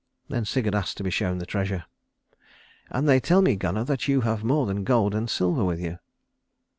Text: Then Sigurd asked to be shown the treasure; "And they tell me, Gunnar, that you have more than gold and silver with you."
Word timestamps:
Then 0.29 0.45
Sigurd 0.45 0.73
asked 0.73 0.97
to 0.97 1.03
be 1.03 1.11
shown 1.11 1.37
the 1.37 1.45
treasure; 1.45 1.85
"And 2.89 3.07
they 3.07 3.19
tell 3.19 3.43
me, 3.43 3.55
Gunnar, 3.55 3.83
that 3.83 4.07
you 4.07 4.21
have 4.21 4.43
more 4.43 4.65
than 4.65 4.83
gold 4.83 5.13
and 5.13 5.29
silver 5.29 5.63
with 5.63 5.79
you." 5.79 5.99